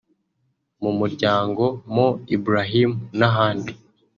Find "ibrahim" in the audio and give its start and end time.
2.35-2.91